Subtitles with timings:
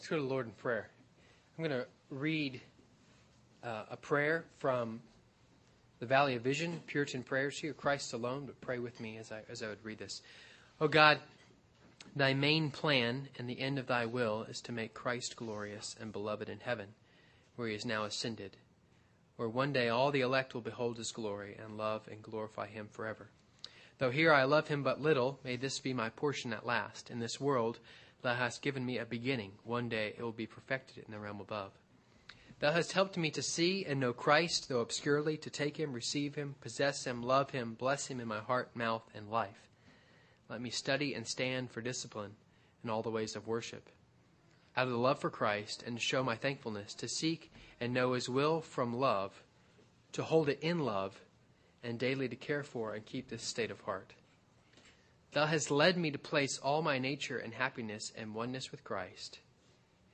[0.00, 0.88] Let's go to the Lord in prayer.
[1.58, 2.62] I'm going to read
[3.62, 5.00] uh, a prayer from
[5.98, 9.42] the Valley of Vision, Puritan prayers here, Christ alone, but pray with me as I,
[9.50, 10.22] as I would read this.
[10.80, 11.18] Oh God,
[12.16, 16.12] thy main plan and the end of thy will is to make Christ glorious and
[16.12, 16.86] beloved in heaven,
[17.56, 18.56] where he is now ascended,
[19.36, 22.88] where one day all the elect will behold his glory and love and glorify him
[22.90, 23.28] forever.
[23.98, 27.10] Though here I love him but little, may this be my portion at last.
[27.10, 27.80] In this world
[28.22, 29.52] thou hast given me a beginning.
[29.64, 31.72] One day it will be perfected in the realm above.
[32.60, 36.34] Thou hast helped me to see and know Christ, though obscurely, to take him, receive
[36.34, 39.68] him, possess him, love him, bless him in my heart, mouth, and life.
[40.50, 42.32] Let me study and stand for discipline
[42.84, 43.88] in all the ways of worship.
[44.76, 48.12] Out of the love for Christ and to show my thankfulness, to seek and know
[48.12, 49.42] his will from love,
[50.12, 51.18] to hold it in love,
[51.82, 54.12] and daily to care for and keep this state of heart.
[55.32, 59.38] Thou hast led me to place all my nature and happiness and oneness with Christ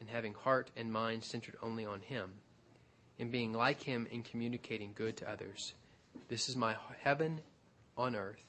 [0.01, 2.31] in having heart and mind centered only on Him,
[3.19, 5.73] in being like Him in communicating good to others.
[6.29, 7.41] This is my heaven
[7.97, 8.45] on earth,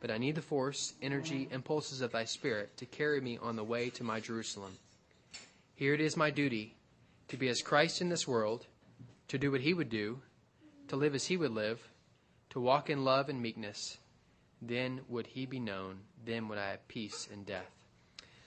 [0.00, 3.64] but I need the force, energy, impulses of Thy Spirit to carry me on the
[3.64, 4.78] way to my Jerusalem.
[5.74, 6.76] Here it is my duty
[7.28, 8.66] to be as Christ in this world,
[9.26, 10.20] to do what He would do,
[10.86, 11.88] to live as He would live,
[12.50, 13.98] to walk in love and meekness.
[14.62, 17.70] Then would He be known, then would I have peace in death.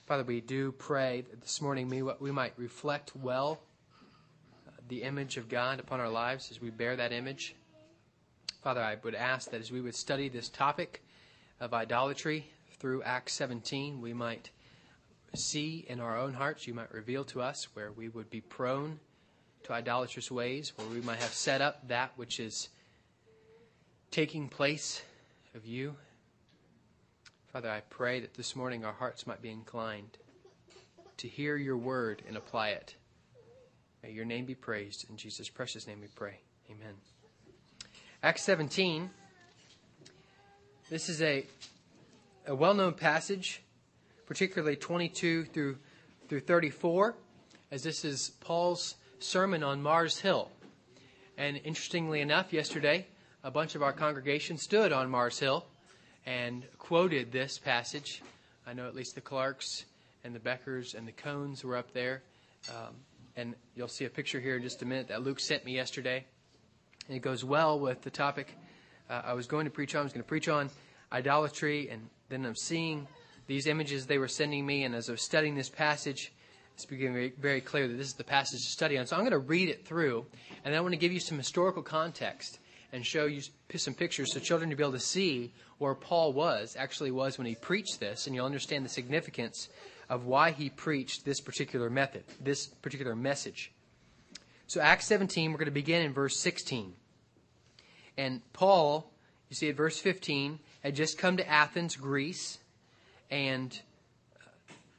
[0.05, 3.59] Father, we do pray that this morning we, might reflect well
[4.67, 7.55] uh, the image of God upon our lives as we bear that image.
[8.63, 11.03] Father, I would ask that as we would study this topic
[11.59, 12.49] of idolatry
[12.79, 14.49] through Acts 17, we might
[15.35, 18.99] see in our own hearts, you might reveal to us where we would be prone
[19.63, 22.69] to idolatrous ways, where we might have set up that which is
[24.09, 25.03] taking place
[25.55, 25.95] of you
[27.51, 30.19] Father, I pray that this morning our hearts might be inclined
[31.17, 32.93] to hear your word and apply it.
[34.03, 35.09] May your name be praised.
[35.09, 36.41] In Jesus' precious name we pray.
[36.69, 36.93] Amen.
[38.21, 39.09] Acts 17.
[40.91, 41.43] This is a,
[42.45, 43.63] a well known passage,
[44.27, 45.77] particularly 22 through,
[46.27, 47.15] through 34,
[47.71, 50.51] as this is Paul's sermon on Mars Hill.
[51.35, 53.07] And interestingly enough, yesterday,
[53.43, 55.65] a bunch of our congregation stood on Mars Hill
[56.25, 58.21] and quoted this passage.
[58.67, 59.85] I know at least the Clarks
[60.23, 62.21] and the Beckers and the Cones were up there.
[62.69, 62.95] Um,
[63.37, 66.25] and you'll see a picture here in just a minute that Luke sent me yesterday.
[67.07, 68.55] And it goes well with the topic
[69.09, 70.01] uh, I was going to preach on.
[70.01, 70.69] I was going to preach on
[71.11, 73.07] idolatry, and then I'm seeing
[73.47, 74.83] these images they were sending me.
[74.83, 76.31] And as I was studying this passage,
[76.75, 79.07] it's becoming very, very clear that this is the passage to study on.
[79.07, 80.25] So I'm going to read it through,
[80.63, 82.59] and then I want to give you some historical context
[82.91, 83.41] and show you
[83.75, 87.47] some pictures so children to be able to see where Paul was, actually was when
[87.47, 89.69] he preached this, and you'll understand the significance
[90.09, 93.71] of why he preached this particular method, this particular message.
[94.67, 96.93] So, Acts 17, we're going to begin in verse 16.
[98.17, 99.11] And Paul,
[99.49, 102.59] you see at verse 15, had just come to Athens, Greece,
[103.31, 103.79] and
[104.35, 104.49] uh,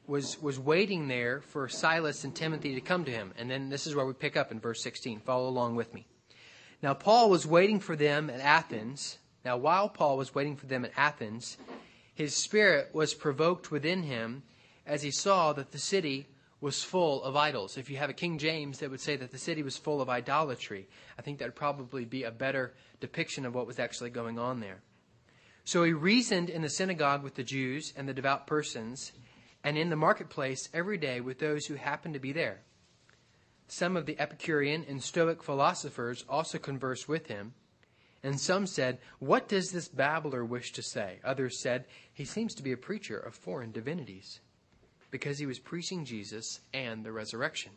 [0.06, 3.32] was, was waiting there for Silas and Timothy to come to him.
[3.36, 5.20] And then this is where we pick up in verse 16.
[5.20, 6.06] Follow along with me.
[6.82, 9.18] Now, Paul was waiting for them at Athens.
[9.44, 11.58] Now, while Paul was waiting for them at Athens,
[12.14, 14.42] his spirit was provoked within him
[14.86, 16.26] as he saw that the city
[16.60, 17.78] was full of idols.
[17.78, 20.10] If you have a King James that would say that the city was full of
[20.10, 20.86] idolatry,
[21.18, 24.60] I think that would probably be a better depiction of what was actually going on
[24.60, 24.82] there.
[25.64, 29.12] So he reasoned in the synagogue with the Jews and the devout persons,
[29.62, 32.60] and in the marketplace every day with those who happened to be there.
[33.72, 37.54] Some of the Epicurean and Stoic philosophers also conversed with him.
[38.20, 41.20] And some said, What does this babbler wish to say?
[41.22, 44.40] Others said, He seems to be a preacher of foreign divinities,
[45.12, 47.70] because he was preaching Jesus and the resurrection.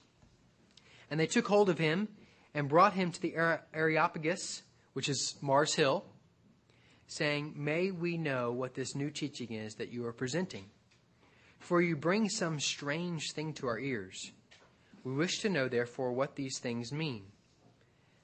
[1.12, 2.08] And they took hold of him
[2.56, 3.36] and brought him to the
[3.72, 6.06] Areopagus, which is Mars Hill,
[7.06, 10.66] saying, May we know what this new teaching is that you are presenting.
[11.60, 14.32] For you bring some strange thing to our ears.
[15.04, 17.26] We wish to know, therefore, what these things mean.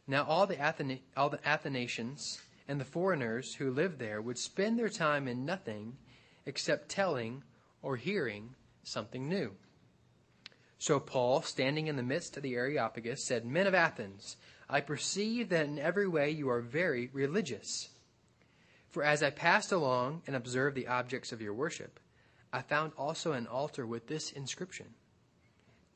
[0.07, 4.79] Now, all the, Athena- all the Athanasians and the foreigners who lived there would spend
[4.79, 5.97] their time in nothing
[6.45, 7.43] except telling
[7.81, 9.51] or hearing something new.
[10.77, 14.37] So Paul, standing in the midst of the Areopagus, said, Men of Athens,
[14.69, 17.89] I perceive that in every way you are very religious.
[18.89, 21.99] For as I passed along and observed the objects of your worship,
[22.53, 24.87] I found also an altar with this inscription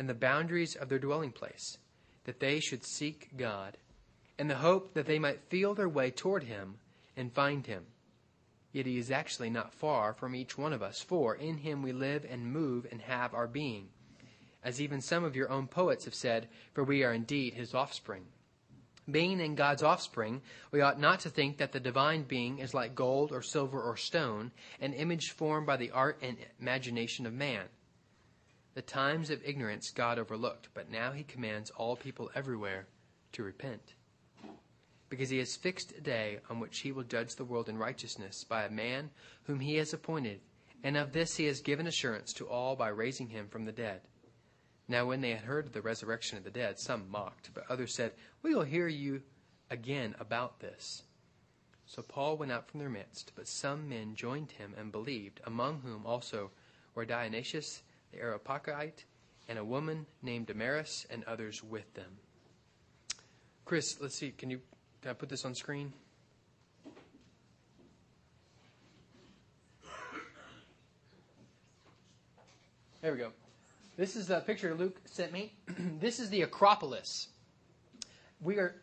[0.00, 1.76] and the boundaries of their dwelling place,
[2.24, 3.76] that they should seek God,
[4.38, 6.76] in the hope that they might feel their way toward him
[7.18, 7.84] and find him.
[8.72, 11.92] Yet he is actually not far from each one of us, for in him we
[11.92, 13.88] live and move and have our being.
[14.64, 18.24] As even some of your own poets have said, for we are indeed his offspring.
[19.10, 20.40] Being in God's offspring,
[20.72, 23.98] we ought not to think that the divine being is like gold or silver or
[23.98, 24.50] stone,
[24.80, 27.66] an image formed by the art and imagination of man.
[28.74, 32.86] The times of ignorance God overlooked, but now he commands all people everywhere
[33.32, 33.94] to repent.
[35.08, 38.44] Because he has fixed a day on which he will judge the world in righteousness
[38.44, 39.10] by a man
[39.44, 40.40] whom he has appointed,
[40.84, 44.02] and of this he has given assurance to all by raising him from the dead.
[44.86, 47.94] Now, when they had heard of the resurrection of the dead, some mocked, but others
[47.94, 48.12] said,
[48.42, 49.22] We will hear you
[49.68, 51.02] again about this.
[51.86, 55.80] So Paul went out from their midst, but some men joined him and believed, among
[55.80, 56.52] whom also
[56.94, 57.82] were Dionysius
[58.12, 59.04] the Areopagite
[59.48, 62.18] and a woman named Damaris and others with them.
[63.64, 64.60] Chris, let's see, can you
[65.02, 65.92] can I put this on screen?
[73.00, 73.32] There we go.
[73.96, 75.54] This is a picture Luke sent me.
[76.00, 77.28] this is the Acropolis.
[78.42, 78.74] We are.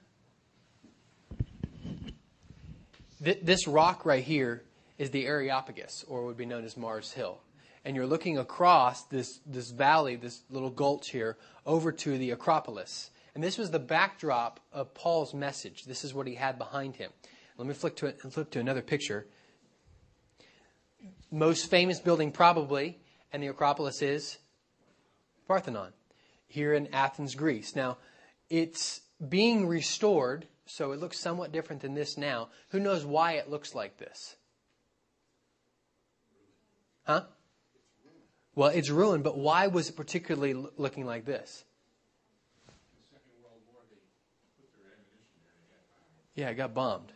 [3.23, 4.63] Th- this rock right here
[4.97, 7.39] is the Areopagus, or would be known as Mars Hill.
[7.87, 13.11] And you're looking across this, this valley, this little gulch here, over to the Acropolis.
[13.33, 15.85] And this was the backdrop of Paul's message.
[15.85, 17.11] This is what he had behind him.
[17.57, 19.25] Let me flip to, flip to another picture.
[21.31, 22.99] Most famous building, probably,
[23.31, 24.37] and the Acropolis is
[25.47, 25.93] Parthenon,
[26.45, 27.73] here in Athens, Greece.
[27.73, 27.99] Now,
[28.49, 28.99] it's
[29.29, 32.49] being restored, so it looks somewhat different than this now.
[32.71, 34.35] Who knows why it looks like this?
[37.05, 37.21] Huh?
[38.57, 41.63] Well, it's ruined, but why was it particularly looking like this?
[46.33, 47.11] Yeah, it got bombed.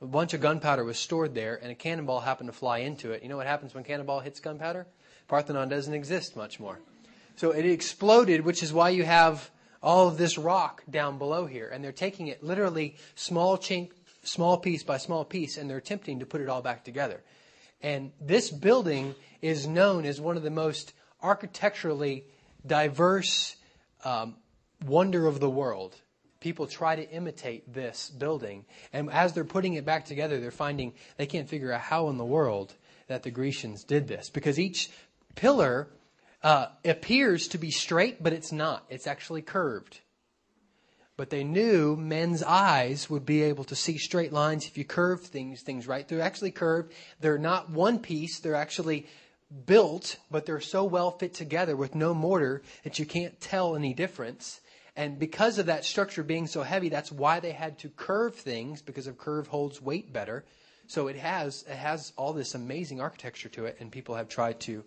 [0.00, 3.24] A bunch of gunpowder was stored there, and a cannonball happened to fly into it.
[3.24, 4.86] You know what happens when cannonball hits gunpowder?
[5.26, 6.78] Parthenon doesn't exist much more.
[7.34, 9.50] So it exploded, which is why you have
[9.82, 11.68] all of this rock down below here.
[11.68, 13.90] And they're taking it literally small chink,
[14.22, 17.22] small piece by small piece, and they're attempting to put it all back together.
[17.82, 20.92] And this building is known as one of the most
[21.22, 22.24] architecturally
[22.66, 23.56] diverse
[24.04, 24.36] um,
[24.84, 25.96] wonder of the world.
[26.40, 28.64] People try to imitate this building.
[28.92, 32.16] And as they're putting it back together, they're finding they can't figure out how in
[32.16, 32.74] the world
[33.08, 34.30] that the Grecians did this.
[34.30, 34.90] Because each
[35.34, 35.88] pillar
[36.42, 38.84] uh, appears to be straight, but it's not.
[38.88, 40.00] It's actually curved.
[41.20, 45.20] But they knew men's eyes would be able to see straight lines if you curve
[45.20, 46.08] things, things right.
[46.08, 46.94] They're actually curved.
[47.20, 48.40] They're not one piece.
[48.40, 49.06] They're actually
[49.66, 53.92] built, but they're so well fit together with no mortar that you can't tell any
[53.92, 54.62] difference.
[54.96, 58.80] And because of that structure being so heavy, that's why they had to curve things
[58.80, 60.46] because a curve holds weight better.
[60.86, 64.58] So it has it has all this amazing architecture to it, and people have tried
[64.60, 64.84] to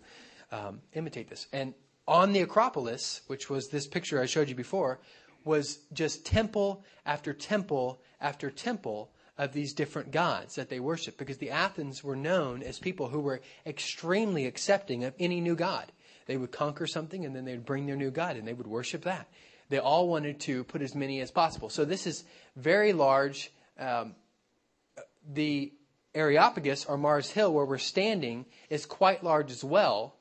[0.50, 1.46] um, imitate this.
[1.52, 1.74] And
[2.08, 4.98] on the Acropolis, which was this picture I showed you before,
[5.44, 11.38] was just temple after temple after temple of these different gods that they worshiped because
[11.38, 15.90] the Athens were known as people who were extremely accepting of any new god.
[16.26, 19.02] They would conquer something and then they'd bring their new god and they would worship
[19.04, 19.28] that.
[19.68, 21.68] They all wanted to put as many as possible.
[21.68, 22.24] So this is
[22.56, 23.50] very large.
[23.78, 24.14] Um,
[25.32, 25.72] the
[26.14, 30.14] Areopagus or Mars Hill, where we're standing, is quite large as well.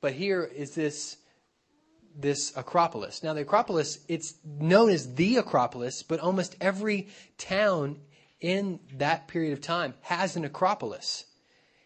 [0.00, 1.16] But here is this
[2.16, 3.22] this Acropolis.
[3.22, 7.98] Now the Acropolis, it's known as the Acropolis, but almost every town
[8.40, 11.24] in that period of time has an Acropolis,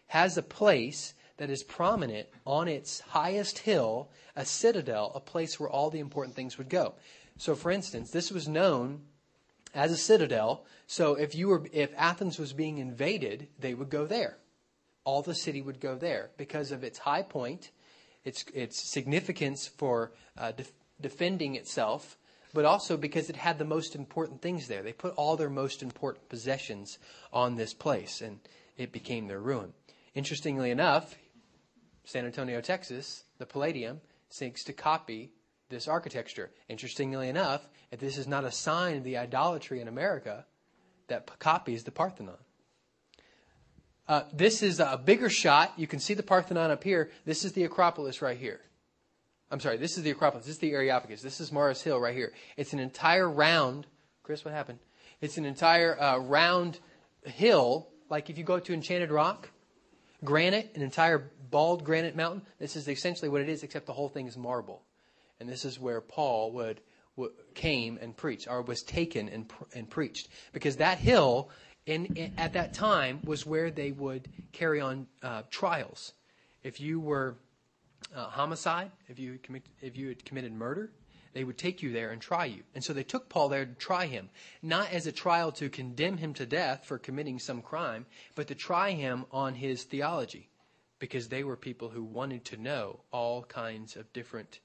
[0.07, 5.69] has a place that is prominent on its highest hill, a citadel, a place where
[5.69, 6.95] all the important things would go.
[7.37, 9.01] So for instance, this was known
[9.73, 10.65] as a citadel.
[10.87, 14.37] So if you were if Athens was being invaded, they would go there.
[15.03, 17.71] All the city would go there because of its high point
[18.27, 22.17] its, its significance for uh, def- defending itself,
[22.53, 24.83] but also because it had the most important things there.
[24.83, 26.97] They put all their most important possessions
[27.31, 28.39] on this place, and
[28.75, 29.71] it became their ruin.
[30.13, 31.15] Interestingly enough,
[32.03, 35.31] San Antonio, Texas, the Palladium seeks to copy
[35.69, 36.51] this architecture.
[36.67, 40.45] Interestingly enough, if this is not a sign of the idolatry in America
[41.07, 42.37] that copies the Parthenon.
[44.07, 45.73] Uh, this is a bigger shot.
[45.75, 47.11] You can see the Parthenon up here.
[47.25, 48.61] This is the Acropolis right here.
[49.51, 50.45] I'm sorry, this is the Acropolis.
[50.45, 51.21] This is the Areopagus.
[51.21, 52.33] This is Mars Hill right here.
[52.57, 53.87] It's an entire round.
[54.23, 54.79] Chris, what happened?
[55.21, 56.79] It's an entire uh, round
[57.23, 59.49] hill, like if you go to Enchanted Rock,
[60.23, 62.41] granite, an entire bald granite mountain.
[62.59, 64.83] This is essentially what it is, except the whole thing is marble.
[65.39, 66.81] And this is where Paul would,
[67.15, 71.49] would came and preached, or was taken and, and preached, because that hill
[71.87, 76.13] in, at that time was where they would carry on uh, trials.
[76.61, 77.37] If you were
[78.15, 80.91] uh, homicide, if you commit, if you had committed murder,
[81.33, 82.63] they would take you there and try you.
[82.75, 84.29] And so they took Paul there to try him,
[84.61, 88.55] not as a trial to condemn him to death for committing some crime, but to
[88.55, 90.49] try him on his theology,
[90.99, 94.59] because they were people who wanted to know all kinds of different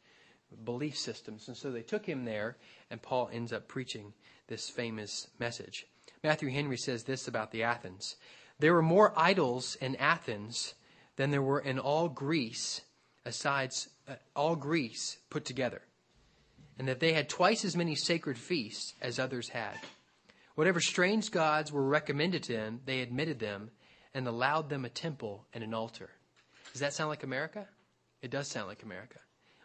[0.64, 1.48] belief systems.
[1.48, 2.56] And so they took him there,
[2.90, 4.12] and Paul ends up preaching
[4.48, 5.86] this famous message.
[6.22, 8.16] Matthew Henry says this about the Athens
[8.58, 10.74] There were more idols in Athens
[11.16, 12.82] than there were in all Greece,
[13.24, 15.82] asides uh, all Greece put together,
[16.78, 19.78] and that they had twice as many sacred feasts as others had.
[20.54, 23.70] Whatever strange gods were recommended to them, they admitted them
[24.14, 26.10] and allowed them a temple and an altar.
[26.72, 27.66] Does that sound like America?
[28.20, 29.18] It does sound like America.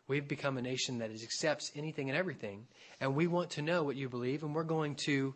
[0.08, 2.66] We've become a nation that accepts anything and everything,
[3.02, 5.36] and we want to know what you believe, and we're going to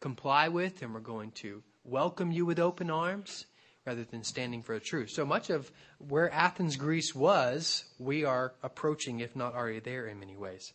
[0.00, 3.46] comply with and we're going to welcome you with open arms
[3.86, 5.10] rather than standing for the truth.
[5.10, 10.18] So much of where Athens, Greece was, we are approaching, if not already there in
[10.18, 10.72] many ways.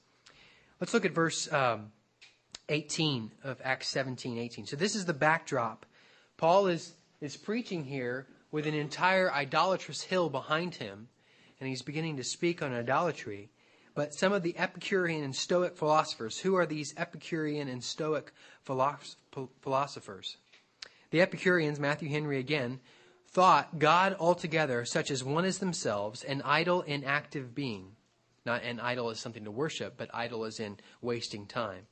[0.80, 1.92] Let's look at verse um,
[2.70, 4.66] 18 of Acts 17 18.
[4.66, 5.86] So this is the backdrop.
[6.38, 11.10] Paul is, is preaching here with an entire idolatrous hill behind him,
[11.60, 13.50] and he's beginning to speak on idolatry
[13.94, 16.40] but some of the Epicurean and Stoic philosophers.
[16.40, 18.32] Who are these Epicurean and Stoic
[18.64, 20.38] philosophers?
[21.10, 22.80] The Epicureans, Matthew Henry again,
[23.28, 27.96] thought God altogether, such as one as themselves, an idle, inactive being.
[28.46, 31.88] Not an idol as something to worship, but idle as in wasting time.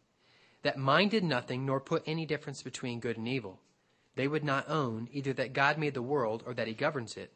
[0.64, 3.60] That minded nothing, nor put any difference between good and evil.
[4.16, 7.32] They would not own either that God made the world or that he governs it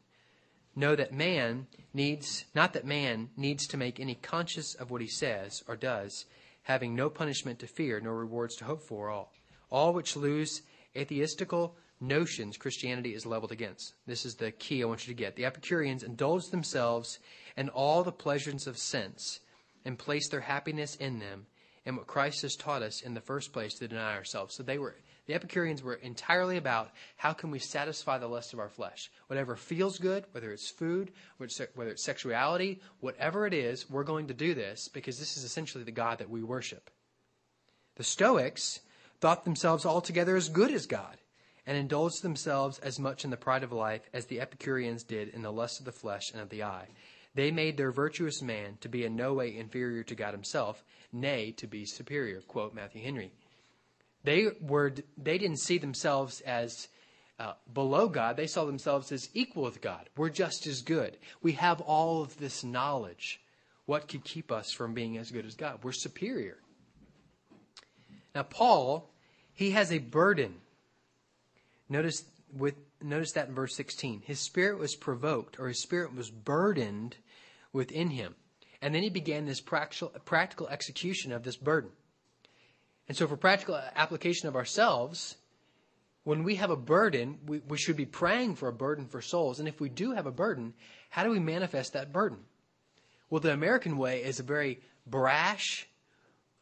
[0.76, 5.08] know that man needs, not that man needs to make any conscious of what he
[5.08, 6.26] says or does,
[6.62, 9.32] having no punishment to fear nor rewards to hope for all.
[9.70, 10.62] All which lose
[10.96, 13.94] atheistical notions Christianity is leveled against.
[14.06, 15.36] This is the key I want you to get.
[15.36, 17.18] The Epicureans indulge themselves
[17.56, 19.40] in all the pleasures of sense
[19.84, 21.46] and place their happiness in them
[21.86, 24.54] and what Christ has taught us in the first place to deny ourselves.
[24.54, 28.58] So they were the Epicureans were entirely about how can we satisfy the lust of
[28.58, 29.10] our flesh.
[29.28, 34.34] Whatever feels good, whether it's food, whether it's sexuality, whatever it is, we're going to
[34.34, 36.90] do this because this is essentially the God that we worship.
[37.96, 38.80] The Stoics
[39.20, 41.16] thought themselves altogether as good as God
[41.66, 45.42] and indulged themselves as much in the pride of life as the Epicureans did in
[45.42, 46.88] the lust of the flesh and of the eye.
[47.34, 51.52] They made their virtuous man to be in no way inferior to God himself, nay,
[51.52, 52.42] to be superior.
[52.42, 53.32] Quote Matthew Henry.
[54.24, 56.88] They were they didn't see themselves as
[57.38, 58.36] uh, below God.
[58.36, 60.08] They saw themselves as equal with God.
[60.16, 61.18] We're just as good.
[61.42, 63.40] We have all of this knowledge.
[63.86, 65.80] What could keep us from being as good as God?
[65.82, 66.56] We're superior.
[68.34, 69.10] Now, Paul,
[69.52, 70.54] he has a burden.
[71.88, 72.24] Notice
[72.56, 74.22] with notice that in verse 16.
[74.24, 77.16] His spirit was provoked, or his spirit was burdened
[77.72, 78.34] within him.
[78.80, 81.90] And then he began this practical, practical execution of this burden.
[83.08, 85.36] And so, for practical application of ourselves,
[86.24, 89.58] when we have a burden, we, we should be praying for a burden for souls.
[89.58, 90.72] And if we do have a burden,
[91.10, 92.38] how do we manifest that burden?
[93.28, 95.86] Well, the American way is a very brash,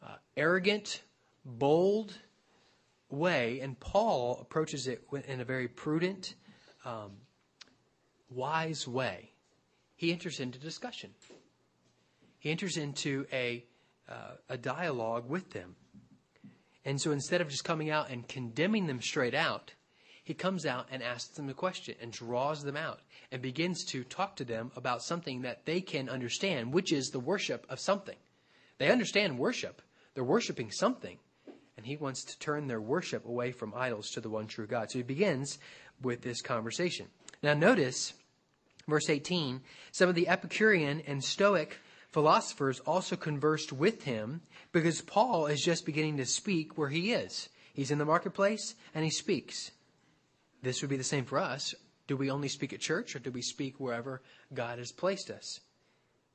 [0.01, 1.01] uh, arrogant,
[1.45, 2.13] bold
[3.09, 6.35] way, and Paul approaches it in a very prudent,
[6.83, 7.11] um,
[8.29, 9.31] wise way.
[9.95, 11.11] He enters into discussion.
[12.39, 13.63] He enters into a,
[14.09, 15.75] uh, a dialogue with them.
[16.85, 19.73] And so instead of just coming out and condemning them straight out,
[20.23, 24.03] he comes out and asks them a question and draws them out and begins to
[24.03, 28.15] talk to them about something that they can understand, which is the worship of something.
[28.77, 29.81] They understand worship,
[30.13, 31.17] they're worshiping something.
[31.75, 34.91] And he wants to turn their worship away from idols to the one true God.
[34.91, 35.57] So he begins
[36.01, 37.07] with this conversation.
[37.41, 38.13] Now, notice
[38.87, 39.61] verse 18
[39.91, 41.79] some of the Epicurean and Stoic
[42.13, 44.41] philosophers also conversed with him
[44.71, 47.49] because Paul is just beginning to speak where he is.
[47.73, 49.71] He's in the marketplace and he speaks.
[50.61, 51.73] This would be the same for us.
[52.05, 54.21] Do we only speak at church or do we speak wherever
[54.53, 55.59] God has placed us?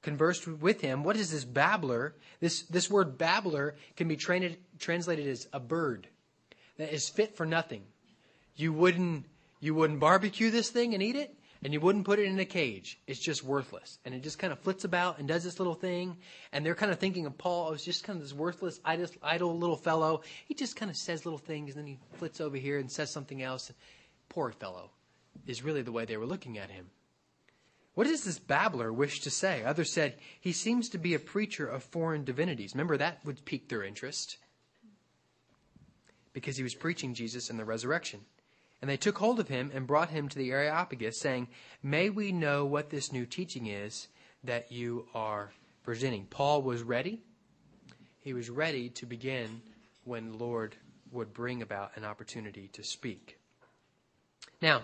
[0.02, 1.04] Conversed with him.
[1.04, 2.14] What is this babbler?
[2.40, 6.08] This, this word babbler can be trained, translated as a bird
[6.76, 7.84] that is fit for nothing.
[8.56, 9.26] You wouldn't,
[9.60, 11.37] you wouldn't barbecue this thing and eat it?
[11.62, 13.00] And you wouldn't put it in a cage.
[13.06, 13.98] It's just worthless.
[14.04, 16.16] And it just kind of flits about and does this little thing.
[16.52, 19.76] And they're kind of thinking of Paul as just kind of this worthless, idle little
[19.76, 20.22] fellow.
[20.46, 23.10] He just kind of says little things and then he flits over here and says
[23.10, 23.72] something else.
[24.28, 24.90] Poor fellow
[25.46, 26.86] is really the way they were looking at him.
[27.94, 29.64] What does this babbler wish to say?
[29.64, 32.72] Others said, He seems to be a preacher of foreign divinities.
[32.72, 34.36] Remember, that would pique their interest
[36.32, 38.20] because he was preaching Jesus and the resurrection.
[38.80, 41.48] And they took hold of him and brought him to the Areopagus, saying,
[41.82, 44.08] May we know what this new teaching is
[44.44, 46.26] that you are presenting.
[46.26, 47.20] Paul was ready.
[48.20, 49.62] He was ready to begin
[50.04, 50.76] when the Lord
[51.10, 53.38] would bring about an opportunity to speak.
[54.60, 54.82] Now,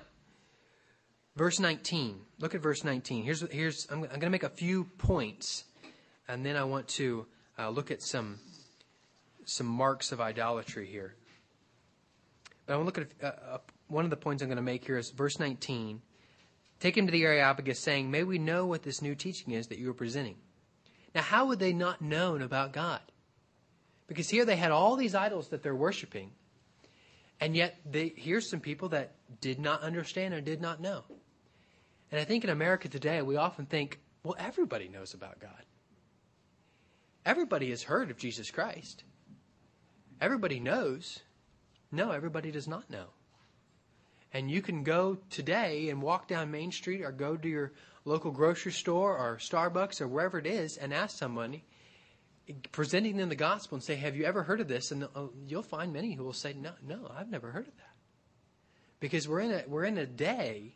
[1.36, 2.20] verse 19.
[2.40, 3.24] Look at verse 19.
[3.24, 5.64] Here's, here's I'm, I'm going to make a few points,
[6.28, 7.26] and then I want to
[7.58, 8.38] uh, look at some,
[9.44, 11.14] some marks of idolatry here.
[12.66, 13.60] But I want to look at a, a
[13.94, 16.02] one of the points I'm going to make here is verse 19.
[16.80, 19.78] Take him to the Areopagus, saying, May we know what this new teaching is that
[19.78, 20.36] you are presenting.
[21.14, 23.00] Now, how would they not known about God?
[24.08, 26.32] Because here they had all these idols that they're worshiping,
[27.40, 31.04] and yet they, here's some people that did not understand or did not know.
[32.10, 35.64] And I think in America today, we often think, well, everybody knows about God.
[37.24, 39.04] Everybody has heard of Jesus Christ.
[40.20, 41.20] Everybody knows.
[41.92, 43.06] No, everybody does not know.
[44.34, 47.72] And you can go today and walk down Main Street or go to your
[48.04, 51.64] local grocery store or Starbucks or wherever it is and ask somebody,
[52.72, 54.90] presenting them the gospel and say, Have you ever heard of this?
[54.90, 57.94] And uh, you'll find many who will say, No, no, I've never heard of that.
[58.98, 60.74] Because we're in a, we're in a day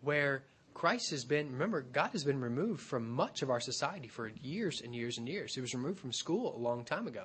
[0.00, 4.32] where Christ has been, remember, God has been removed from much of our society for
[4.42, 5.54] years and years and years.
[5.54, 7.24] He was removed from school a long time ago.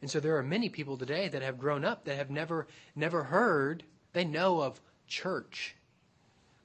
[0.00, 3.24] And so there are many people today that have grown up that have never, never
[3.24, 3.82] heard
[4.18, 5.76] they know of church.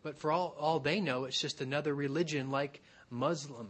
[0.02, 2.82] But for all, all they know, it's just another religion like
[3.12, 3.70] Muslim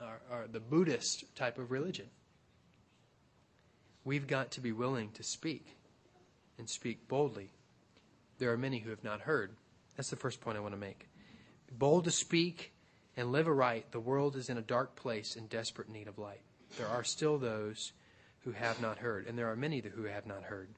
[0.00, 2.06] or, or the Buddhist type of religion.
[4.04, 5.76] We've got to be willing to speak
[6.58, 7.50] and speak boldly.
[8.38, 9.52] There are many who have not heard.
[9.96, 11.08] That's the first point I want to make.
[11.70, 12.72] Bold to speak
[13.16, 13.92] and live aright.
[13.92, 16.40] The world is in a dark place in desperate need of light.
[16.76, 17.92] There are still those
[18.40, 20.68] who have not heard, and there are many who have not heard.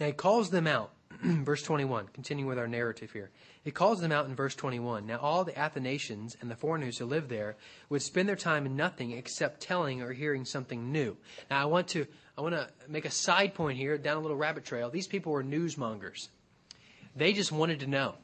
[0.00, 0.92] Now he calls them out.
[1.22, 3.30] verse 21, continuing with our narrative here.
[3.64, 5.06] He calls them out in verse 21.
[5.06, 7.56] Now all the Athanasians and the foreigners who lived there
[7.88, 11.16] would spend their time in nothing except telling or hearing something new.
[11.50, 12.06] Now I want to
[12.36, 14.90] I want to make a side point here, down a little rabbit trail.
[14.90, 16.28] These people were newsmongers.
[17.16, 18.14] They just wanted to know.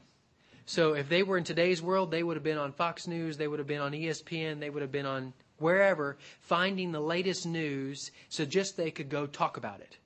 [0.67, 3.49] So if they were in today's world, they would have been on Fox News, they
[3.49, 8.13] would have been on ESPN, they would have been on wherever, finding the latest news
[8.29, 9.99] so just they could go talk about it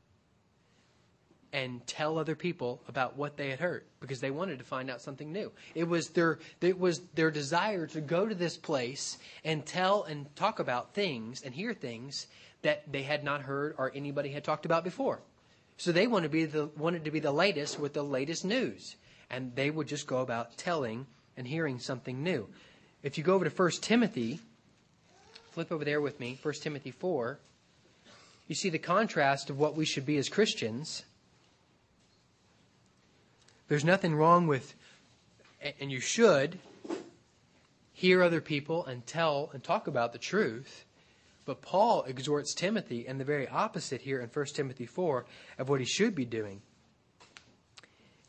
[1.53, 5.01] and tell other people about what they had heard because they wanted to find out
[5.01, 5.51] something new.
[5.75, 10.35] It was their it was their desire to go to this place and tell and
[10.37, 12.27] talk about things and hear things
[12.63, 15.21] that they had not heard or anybody had talked about before.
[15.79, 18.97] So they wanted to be the wanted to be the latest with the latest news.
[19.31, 21.07] And they would just go about telling
[21.37, 22.49] and hearing something new.
[23.03, 24.41] If you go over to 1 Timothy,
[25.53, 27.39] flip over there with me, 1 Timothy 4,
[28.49, 31.05] you see the contrast of what we should be as Christians
[33.69, 34.75] there's nothing wrong with,
[35.81, 36.59] and you should,
[37.93, 40.85] hear other people and tell and talk about the truth.
[41.45, 45.27] But Paul exhorts Timothy and the very opposite here in 1 Timothy 4
[45.59, 46.63] of what he should be doing.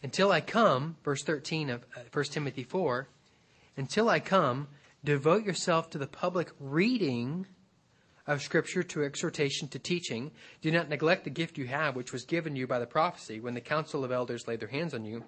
[0.01, 3.07] Until I come, verse 13 of 1 uh, Timothy 4,
[3.77, 4.69] until I come,
[5.03, 7.45] devote yourself to the public reading
[8.29, 10.29] of Scripture, to exhortation, to teaching.
[10.61, 13.55] Do not neglect the gift you have, which was given you by the prophecy when
[13.55, 15.23] the council of elders laid their hands on you.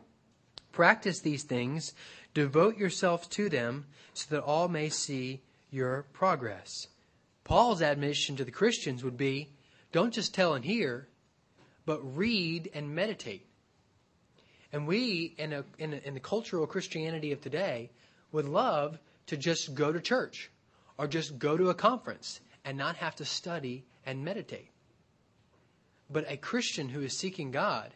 [0.72, 1.96] Practice these things,
[2.36, 6.88] devote yourself to them, so that all may see your progress.
[7.44, 9.50] Paul's admonition to the Christians would be
[9.92, 11.08] don't just tell and hear,
[11.88, 13.48] but read and meditate.
[14.72, 17.90] And we, in, a, in, a, in the cultural Christianity of today,
[18.32, 20.52] would love to just go to church
[21.00, 24.70] or just go to a conference and not have to study and meditate.
[26.10, 27.94] But a Christian who is seeking God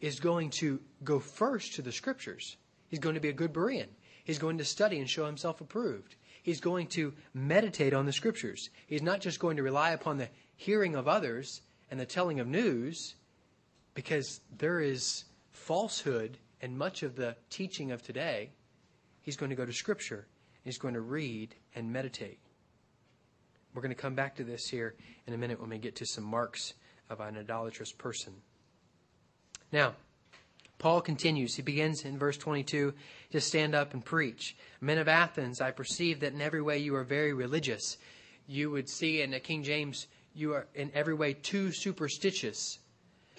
[0.00, 2.56] is going to go first to the scriptures.
[2.88, 3.86] He's going to be a good Berean.
[4.24, 6.16] He's going to study and show himself approved.
[6.42, 8.68] He's going to meditate on the scriptures.
[8.86, 12.46] He's not just going to rely upon the hearing of others and the telling of
[12.46, 13.14] news,
[13.94, 18.50] because there is falsehood in much of the teaching of today.
[19.20, 20.26] He's going to go to scripture.
[20.64, 22.38] He's going to read and meditate.
[23.74, 24.94] We're going to come back to this here
[25.26, 26.74] in a minute when we get to some marks
[27.08, 28.34] of an idolatrous person.
[29.70, 29.94] Now,
[30.78, 31.54] Paul continues.
[31.54, 32.92] He begins in verse 22
[33.30, 34.56] to stand up and preach.
[34.80, 37.96] Men of Athens, I perceive that in every way you are very religious.
[38.46, 42.78] You would see in the King James, you are in every way too superstitious.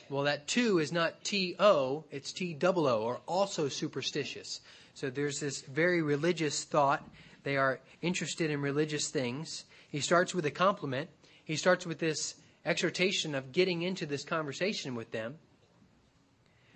[0.09, 4.61] Well, that too is not T O, it's T double O, or also superstitious.
[4.93, 7.03] So there's this very religious thought.
[7.43, 9.65] They are interested in religious things.
[9.93, 11.12] He starts with a compliment.
[11.45, 12.34] He starts with this
[12.65, 15.36] exhortation of getting into this conversation with them.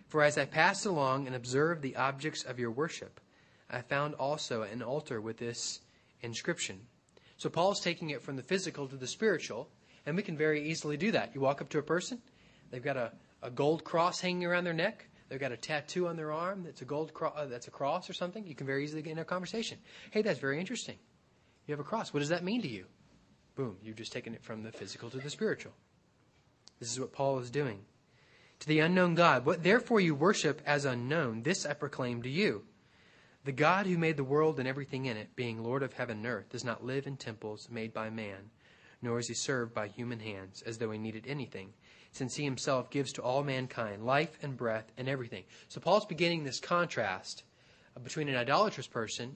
[0.08, 3.20] For as I passed along and observed the objects of your worship,
[3.72, 5.80] I found also an altar with this
[6.22, 6.80] inscription.
[7.38, 9.68] So Paul's taking it from the physical to the spiritual,
[10.06, 11.34] and we can very easily do that.
[11.34, 12.22] You walk up to a person,
[12.70, 16.18] they've got a, a gold cross hanging around their neck, they've got a tattoo on
[16.18, 18.46] their arm that's a gold cro- uh, that's a cross or something.
[18.46, 19.80] You can very easily get in a conversation.
[20.12, 20.98] Hey, that's very interesting.
[21.66, 22.14] You have a cross.
[22.14, 22.86] What does that mean to you?
[23.58, 25.74] Boom, you've just taken it from the physical to the spiritual.
[26.80, 27.80] This is what Paul is doing.
[28.60, 32.66] To the unknown God, what therefore you worship as unknown, this I proclaim to you.
[33.46, 36.28] The God who made the world and everything in it, being Lord of heaven and
[36.28, 38.52] earth, does not live in temples made by man,
[39.02, 41.74] nor is he served by human hands, as though he needed anything,
[42.12, 45.46] since he himself gives to all mankind life and breath and everything.
[45.68, 47.42] So Paul's beginning this contrast
[47.96, 49.36] uh, between an idolatrous person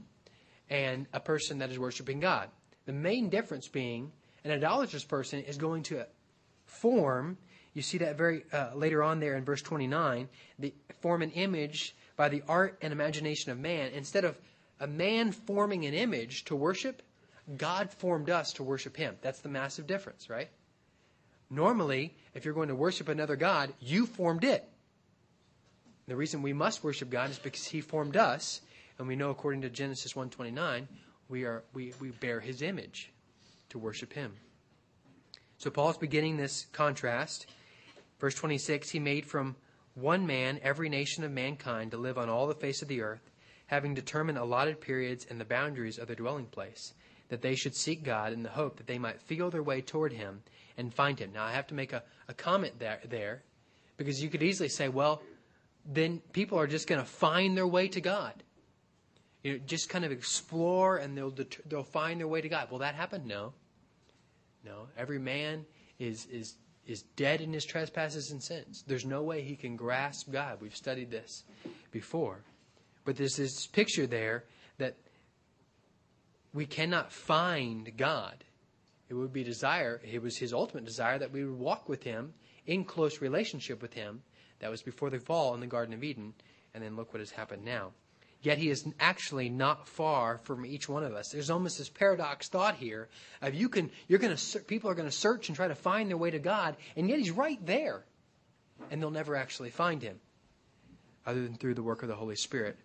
[0.69, 2.49] and a person that is worshiping God.
[2.91, 4.11] The main difference being
[4.43, 6.05] an idolatrous person is going to
[6.65, 7.37] form,
[7.73, 10.27] you see that very uh, later on there in verse 29,
[10.59, 13.93] the form an image by the art and imagination of man.
[13.93, 14.37] Instead of
[14.81, 17.01] a man forming an image to worship,
[17.55, 19.15] God formed us to worship him.
[19.21, 20.49] That's the massive difference, right?
[21.49, 24.67] Normally, if you're going to worship another God, you formed it.
[26.09, 28.59] The reason we must worship God is because he formed us,
[28.99, 30.89] and we know according to Genesis 1:29,
[31.31, 33.11] we are we, we bear his image
[33.69, 34.33] to worship him.
[35.57, 37.47] So Paul's beginning this contrast.
[38.19, 39.55] Verse 26 He made from
[39.95, 43.31] one man every nation of mankind to live on all the face of the earth,
[43.67, 46.93] having determined allotted periods and the boundaries of their dwelling place,
[47.29, 50.13] that they should seek God in the hope that they might feel their way toward
[50.13, 50.43] Him
[50.77, 51.31] and find Him.
[51.33, 53.43] Now, I have to make a, a comment there, there,
[53.97, 55.21] because you could easily say, well,
[55.85, 58.43] then people are just going to find their way to God.
[59.43, 62.69] You know, just kind of explore and they'll, det- they'll find their way to God.
[62.69, 63.25] Will that happen?
[63.25, 63.53] No.
[64.63, 65.65] No, every man
[65.99, 68.83] is is is dead in his trespasses and sins.
[68.85, 70.59] There's no way he can grasp God.
[70.61, 71.43] We've studied this
[71.91, 72.43] before.
[73.05, 74.43] But there's this picture there
[74.77, 74.97] that
[76.53, 78.43] we cannot find God.
[79.09, 82.33] It would be desire, it was his ultimate desire that we would walk with him
[82.65, 84.21] in close relationship with him.
[84.59, 86.33] That was before the fall in the Garden of Eden.
[86.73, 87.91] And then look what has happened now.
[88.41, 91.29] Yet he is actually not far from each one of us.
[91.29, 93.07] There's almost this paradox thought here
[93.41, 96.09] of you can you're going to people are going to search and try to find
[96.09, 98.03] their way to God, and yet he's right there,
[98.89, 100.19] and they'll never actually find him,
[101.25, 102.79] other than through the work of the Holy Spirit,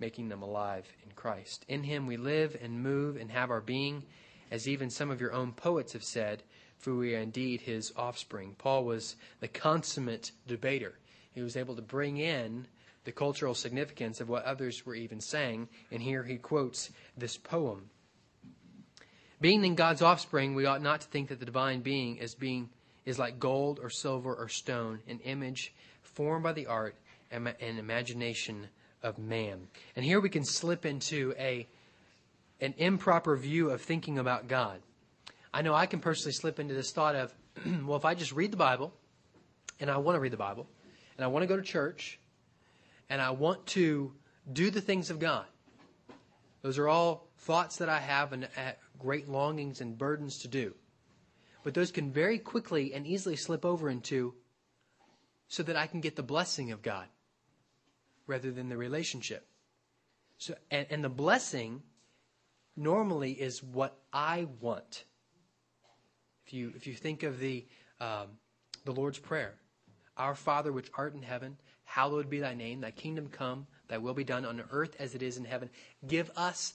[0.00, 1.64] making them alive in Christ.
[1.68, 4.02] In him we live and move and have our being,
[4.50, 6.42] as even some of your own poets have said,
[6.76, 8.56] for we are indeed his offspring.
[8.58, 10.98] Paul was the consummate debater.
[11.32, 12.66] He was able to bring in
[13.08, 17.88] the cultural significance of what others were even saying, and here he quotes this poem.
[19.40, 22.68] Being in God's offspring, we ought not to think that the divine being is being
[23.06, 26.96] is like gold or silver or stone, an image formed by the art
[27.30, 28.68] and imagination
[29.02, 29.68] of man.
[29.96, 31.66] And here we can slip into a
[32.60, 34.82] an improper view of thinking about God.
[35.54, 37.34] I know I can personally slip into this thought of,
[37.86, 38.92] well, if I just read the Bible,
[39.80, 40.66] and I want to read the Bible,
[41.16, 42.18] and I want to go to church,
[43.10, 44.12] and I want to
[44.52, 45.46] do the things of God.
[46.62, 50.74] Those are all thoughts that I have and uh, great longings and burdens to do.
[51.62, 54.34] But those can very quickly and easily slip over into
[55.48, 57.06] so that I can get the blessing of God
[58.26, 59.46] rather than the relationship.
[60.38, 61.82] So, and, and the blessing
[62.76, 65.04] normally is what I want.
[66.46, 67.66] If you, if you think of the,
[68.00, 68.28] um,
[68.84, 69.54] the Lord's Prayer,
[70.16, 71.56] Our Father which art in heaven,
[71.88, 75.22] Hallowed be thy name, thy kingdom come, thy will be done on earth as it
[75.22, 75.70] is in heaven.
[76.06, 76.74] Give us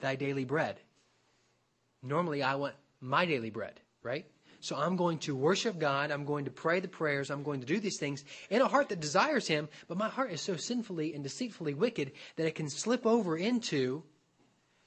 [0.00, 0.80] thy daily bread.
[2.02, 4.26] Normally, I want my daily bread, right?
[4.58, 6.10] So I'm going to worship God.
[6.10, 7.30] I'm going to pray the prayers.
[7.30, 9.68] I'm going to do these things in a heart that desires Him.
[9.86, 14.02] But my heart is so sinfully and deceitfully wicked that it can slip over into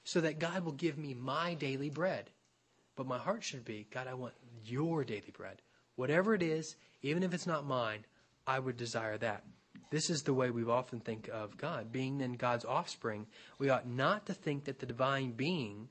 [0.04, 2.28] so that God will give me my daily bread.
[2.96, 5.62] But my heart should be God, I want your daily bread.
[5.96, 8.04] Whatever it is, even if it's not mine,
[8.46, 9.44] I would desire that.
[9.90, 11.90] This is the way we often think of God.
[11.92, 13.26] Being then God's offspring,
[13.58, 15.88] we ought not to think that the divine being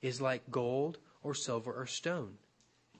[0.00, 2.38] is like gold or silver or stone,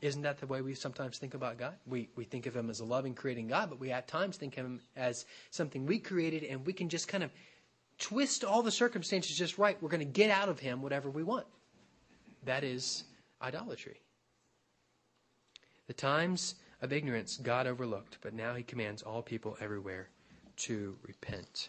[0.02, 1.74] Isn't that the way we sometimes think about God?
[1.86, 4.58] We, we think of Him as a loving, creating God, but we at times think
[4.58, 7.30] of Him as something we created and we can just kind of
[7.98, 9.80] twist all the circumstances just right.
[9.80, 11.46] We're going to get out of Him whatever we want.
[12.44, 13.04] That is
[13.40, 14.00] idolatry.
[15.86, 20.08] The times of ignorance God overlooked, but now He commands all people everywhere
[20.56, 21.68] to repent.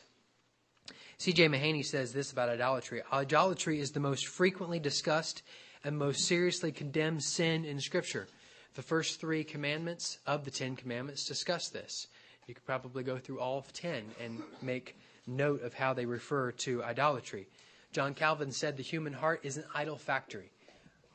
[1.17, 1.47] C.J.
[1.47, 5.43] Mahaney says this about idolatry Idolatry is the most frequently discussed
[5.83, 8.27] and most seriously condemned sin in Scripture.
[8.75, 12.07] The first three commandments of the Ten Commandments discuss this.
[12.45, 16.51] You could probably go through all of ten and make note of how they refer
[16.51, 17.47] to idolatry.
[17.91, 20.51] John Calvin said the human heart is an idol factory.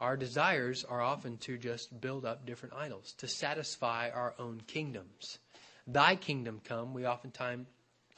[0.02, 5.38] Our desires are often to just build up different idols, to satisfy our own kingdoms.
[5.86, 7.68] Thy kingdom come, we oftentimes,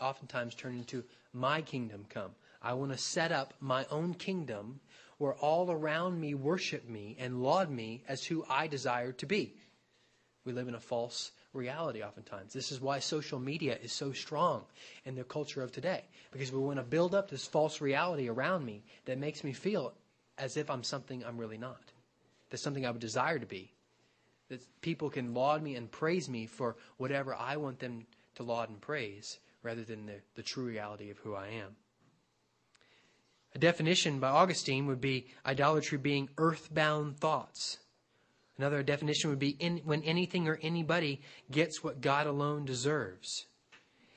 [0.00, 2.30] oftentimes turn into my kingdom come.
[2.62, 4.80] I want to set up my own kingdom
[5.18, 9.54] where all around me worship me and laud me as who I desire to be.
[10.46, 12.54] We live in a false reality oftentimes.
[12.54, 14.64] This is why social media is so strong
[15.04, 18.64] in the culture of today, because we want to build up this false reality around
[18.64, 19.92] me that makes me feel
[20.38, 21.92] as if I'm something I'm really not,
[22.50, 23.72] that's something I would desire to be,
[24.48, 28.68] that people can laud me and praise me for whatever I want them to laud
[28.68, 31.76] and praise rather than the, the true reality of who I am.
[33.54, 37.78] A definition by Augustine would be idolatry being earthbound thoughts.
[38.58, 41.20] Another definition would be in, when anything or anybody
[41.50, 43.46] gets what God alone deserves.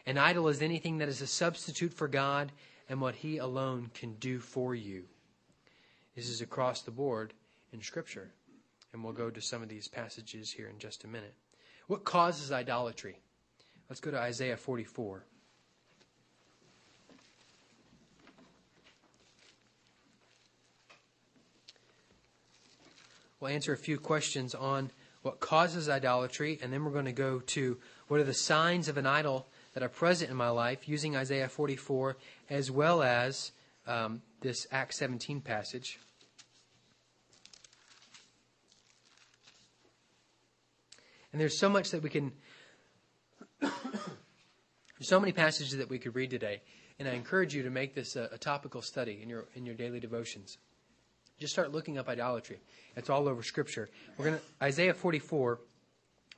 [0.05, 2.51] An idol is anything that is a substitute for God
[2.89, 5.05] and what He alone can do for you.
[6.17, 7.35] This is across the board
[7.71, 8.31] in Scripture.
[8.91, 11.35] And we'll go to some of these passages here in just a minute.
[11.85, 13.19] What causes idolatry?
[13.87, 15.23] Let's go to Isaiah 44.
[23.39, 24.89] We'll answer a few questions on
[25.21, 27.77] what causes idolatry, and then we're going to go to
[28.07, 31.47] what are the signs of an idol that are present in my life using Isaiah
[31.47, 32.17] 44
[32.49, 33.51] as well as
[33.85, 35.99] um, this Acts 17 passage.
[41.37, 42.31] And there's so much that we can,
[43.61, 43.71] there's
[45.01, 46.63] so many passages that we could read today,
[46.97, 49.75] and I encourage you to make this a, a topical study in your in your
[49.75, 50.57] daily devotions.
[51.39, 52.59] Just start looking up idolatry.
[52.95, 53.87] It's all over Scripture.
[54.17, 55.59] We're going to Isaiah 44.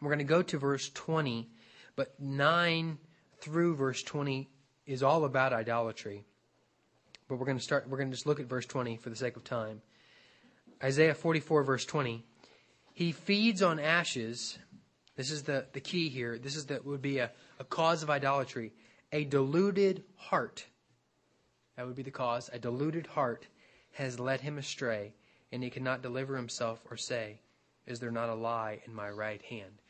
[0.01, 1.47] We're going to go to verse 20,
[1.95, 2.97] but 9
[3.39, 4.49] through verse 20
[4.85, 6.25] is all about idolatry.
[7.29, 7.87] But we're going to start.
[7.87, 9.81] We're going to just look at verse 20 for the sake of time.
[10.83, 12.25] Isaiah 44, verse 20.
[12.99, 14.59] He feeds on ashes.
[15.19, 16.37] This is the, the key here.
[16.37, 17.29] This is that would be a,
[17.59, 18.71] a cause of idolatry.
[19.11, 20.65] A deluded heart.
[21.75, 22.49] That would be the cause.
[22.53, 23.45] A deluded heart
[23.91, 25.13] has led him astray,
[25.51, 27.41] and he cannot deliver himself or say,
[27.85, 29.81] Is there not a lie in my right hand?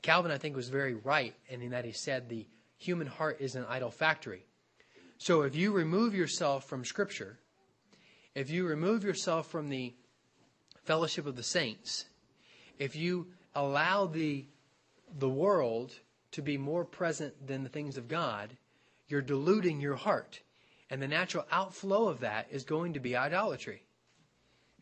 [0.00, 2.46] Calvin, I think, was very right in that he said the
[2.78, 4.46] human heart is an idol factory.
[5.18, 7.38] So if you remove yourself from Scripture,
[8.34, 9.92] if you remove yourself from the
[10.84, 12.06] fellowship of the saints,
[12.78, 13.26] if you
[13.58, 14.46] allow the,
[15.18, 15.92] the world
[16.32, 18.56] to be more present than the things of God,
[19.08, 20.40] you're deluding your heart.
[20.90, 23.82] And the natural outflow of that is going to be idolatry.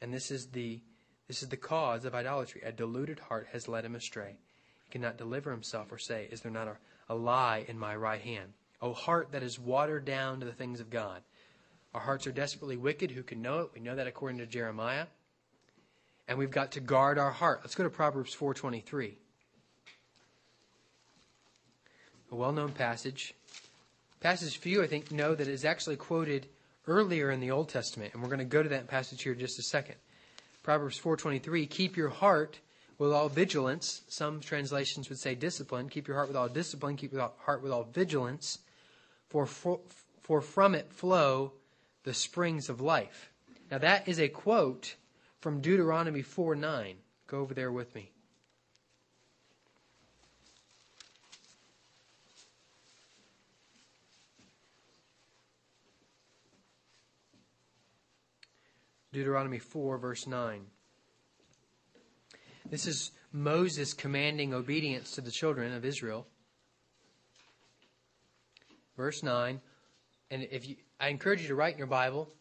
[0.01, 0.81] And this is the
[1.27, 2.63] this is the cause of idolatry.
[2.65, 4.37] A deluded heart has led him astray.
[4.85, 6.77] He cannot deliver himself or say, Is there not a,
[7.09, 8.53] a lie in my right hand?
[8.81, 11.23] O heart that is watered down to the things of God.
[11.95, 13.11] Our hearts are desperately wicked.
[13.11, 13.71] Who can know it?
[13.75, 15.07] We know that according to Jeremiah.
[16.29, 17.61] And we've got to guard our heart.
[17.63, 19.15] Let's go to Proverbs 4:23.
[22.33, 23.35] A well-known passage
[24.21, 26.49] passage few, I think, know that is actually quoted
[26.89, 29.39] earlier in the Old Testament, and we're going to go to that passage here in
[29.39, 29.97] just a second.
[30.63, 32.59] Proverbs 4:23, "Keep your heart
[32.99, 35.89] with all vigilance." Some translations would say discipline.
[35.89, 36.97] Keep your heart with all discipline.
[36.97, 38.59] Keep your heart with all vigilance,
[39.29, 39.81] for for,
[40.23, 41.53] for from it flow
[42.03, 43.31] the springs of life.
[43.71, 44.97] Now that is a quote
[45.47, 46.97] from Deuteronomy 4:9.
[47.29, 48.11] Go over there with me.
[59.13, 60.67] Deuteronomy 4, verse 9.
[62.69, 66.27] This is Moses commanding obedience to the children of Israel.
[68.97, 69.61] Verse 9.
[70.33, 72.35] And if you, I encourage you to write in your Bible,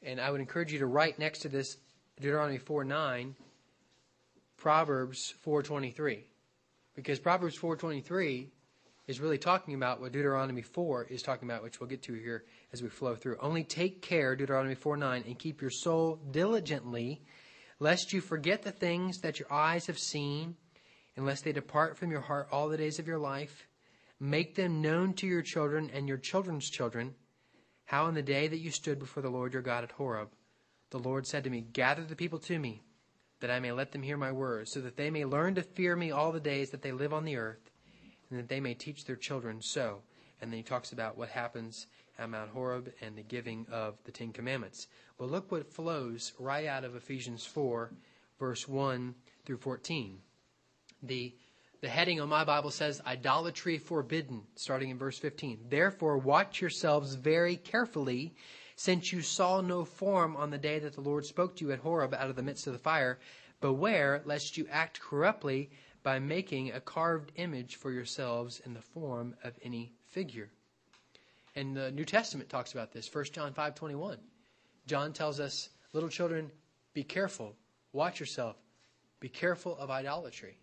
[0.00, 1.76] and I would encourage you to write next to this
[2.22, 3.34] Deuteronomy 4 9,
[4.56, 6.20] Proverbs 4.23.
[6.94, 8.46] Because Proverbs 4.23
[9.08, 12.44] is really talking about what Deuteronomy 4 is talking about, which we'll get to here
[12.72, 13.38] as we flow through.
[13.40, 17.22] Only take care, Deuteronomy 4 9, and keep your soul diligently,
[17.80, 20.54] lest you forget the things that your eyes have seen,
[21.16, 23.66] unless they depart from your heart all the days of your life.
[24.20, 27.16] Make them known to your children and your children's children,
[27.84, 30.28] how in the day that you stood before the Lord your God at Horeb,
[30.92, 32.82] the Lord said to me, Gather the people to me,
[33.40, 35.96] that I may let them hear my words, so that they may learn to fear
[35.96, 37.70] me all the days that they live on the earth,
[38.30, 40.02] and that they may teach their children so.
[40.40, 41.86] And then he talks about what happens
[42.18, 44.86] at Mount Horeb and the giving of the Ten Commandments.
[45.18, 47.90] But look what flows right out of Ephesians 4,
[48.38, 49.14] verse 1
[49.46, 50.18] through 14.
[51.04, 51.34] The,
[51.80, 55.66] the heading on my Bible says, Idolatry Forbidden, starting in verse 15.
[55.68, 58.34] Therefore, watch yourselves very carefully,
[58.82, 61.78] since you saw no form on the day that the Lord spoke to you at
[61.78, 63.20] Horeb out of the midst of the fire.
[63.60, 65.70] Beware lest you act corruptly
[66.02, 70.50] by making a carved image for yourselves in the form of any figure.
[71.54, 74.18] And the New Testament talks about this, 1 John 5:21.
[74.88, 76.50] John tells us, little children,
[76.92, 77.54] be careful,
[77.92, 78.56] watch yourself,
[79.20, 80.58] be careful of idolatry.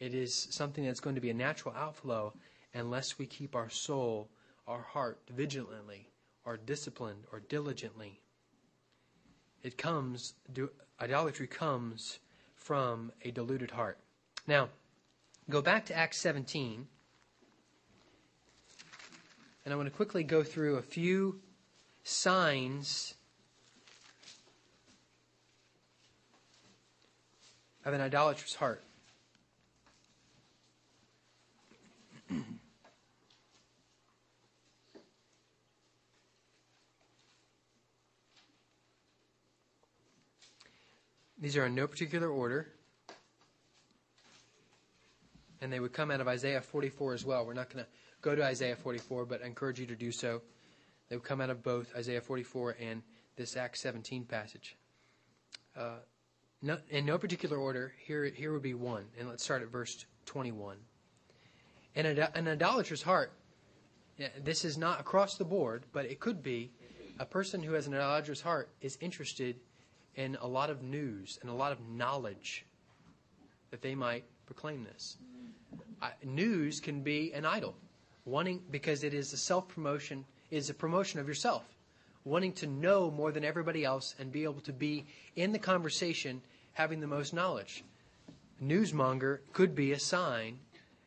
[0.00, 2.34] It is something that's going to be a natural outflow
[2.74, 4.28] unless we keep our soul,
[4.66, 6.09] our heart vigilantly
[6.44, 8.20] or disciplined or diligently.
[9.62, 10.34] It comes,
[11.00, 12.18] idolatry comes
[12.54, 13.98] from a deluded heart.
[14.46, 14.68] Now,
[15.48, 16.86] go back to Acts 17.
[19.64, 21.40] And I want to quickly go through a few
[22.02, 23.14] signs
[27.84, 28.82] of an idolatrous heart.
[41.40, 42.68] These are in no particular order.
[45.62, 47.46] And they would come out of Isaiah 44 as well.
[47.46, 50.42] We're not going to go to Isaiah 44, but I encourage you to do so.
[51.08, 53.02] They would come out of both Isaiah 44 and
[53.36, 54.76] this Acts 17 passage.
[55.76, 55.96] Uh,
[56.62, 59.06] no, in no particular order, here, here would be one.
[59.18, 60.76] And let's start at verse 21.
[61.94, 63.32] In an idolatrous heart,
[64.42, 66.70] this is not across the board, but it could be
[67.18, 69.56] a person who has an idolatrous heart is interested
[70.20, 72.66] in a lot of news and a lot of knowledge
[73.70, 75.16] that they might proclaim this.
[76.22, 77.74] News can be an idol,
[78.26, 81.64] wanting because it is a self promotion, is a promotion of yourself,
[82.24, 85.06] wanting to know more than everybody else and be able to be
[85.36, 86.42] in the conversation,
[86.74, 87.82] having the most knowledge.
[88.62, 90.58] Newsmonger could be a sign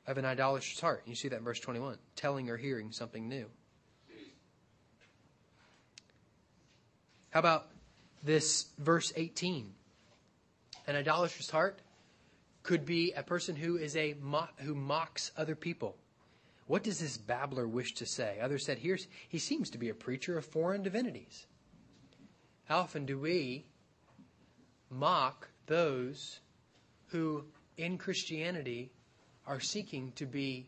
[0.08, 1.04] of an idolatrous heart.
[1.06, 3.45] You see that in verse 21, telling or hearing something new.
[7.30, 7.72] How about
[8.23, 9.73] this verse 18.
[10.88, 11.79] An idolatrous heart
[12.63, 14.15] could be a person who is a
[14.59, 15.97] who mocks other people.
[16.67, 18.39] What does this babbler wish to say?
[18.41, 21.45] Others said, "Here's he seems to be a preacher of foreign divinities."
[22.65, 23.65] How often do we
[24.89, 26.39] mock those
[27.07, 27.45] who
[27.77, 28.91] in Christianity
[29.45, 30.67] are seeking to be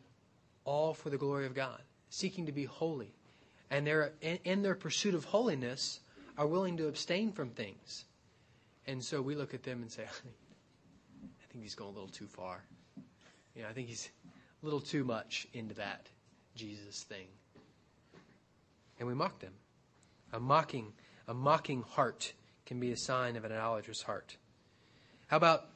[0.66, 3.14] all for the glory of God, seeking to be holy,
[3.70, 6.02] and they're in, in their pursuit of holiness
[6.38, 8.06] are willing to abstain from things.
[8.88, 12.28] And so we look at them and say, I think he's going a little too
[12.28, 12.64] far.
[13.56, 14.10] You know, I think he's
[14.62, 16.10] a little too much into that
[16.56, 17.28] Jesus thing.
[19.00, 19.54] And we mock them.
[20.34, 20.94] A mocking,
[21.28, 22.34] a mocking heart
[22.66, 24.36] can be a sign of an idolatrous heart.
[25.28, 25.70] How about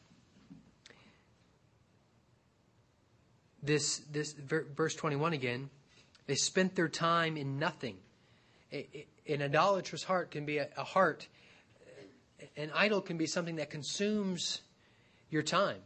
[3.61, 5.69] this this verse 21 again?
[6.27, 7.97] They spent their time in nothing
[9.29, 11.27] an idolatrous heart can be a, a heart,
[12.57, 14.61] an idol can be something that consumes
[15.29, 15.77] your time.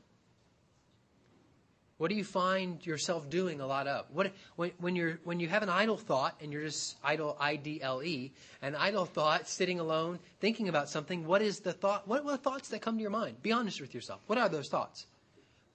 [1.98, 4.06] What do you find yourself doing a lot of?
[4.12, 7.56] What when, when you're when you have an idle thought and you're just idle I
[7.56, 11.26] D L E, an idle thought, sitting alone, thinking about something.
[11.26, 12.08] What is the thought?
[12.08, 13.42] What, what thoughts that come to your mind?
[13.42, 14.22] Be honest with yourself.
[14.28, 15.06] What are those thoughts?